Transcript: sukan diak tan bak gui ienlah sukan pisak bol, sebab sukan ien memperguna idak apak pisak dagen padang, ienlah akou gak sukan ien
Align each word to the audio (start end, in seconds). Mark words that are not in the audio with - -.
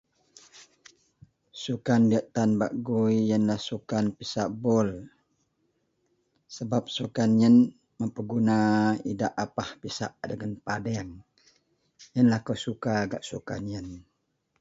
sukan 1.63 2.01
diak 2.09 2.25
tan 2.35 2.49
bak 2.59 2.73
gui 2.87 3.15
ienlah 3.31 3.59
sukan 3.69 4.05
pisak 4.17 4.49
bol, 4.63 4.89
sebab 6.57 6.83
sukan 6.97 7.29
ien 7.43 7.55
memperguna 7.99 8.59
idak 9.11 9.35
apak 9.45 9.69
pisak 9.81 10.11
dagen 10.29 10.53
padang, 10.65 11.09
ienlah 12.15 12.39
akou 12.41 12.73
gak 13.11 13.23
sukan 13.29 13.61
ien 13.73 13.87